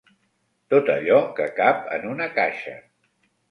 Tot 0.73 0.89
allò 0.93 1.19
que 1.41 1.47
cap 1.61 1.85
en 1.99 2.11
una 2.15 2.29
caixa. 2.41 2.77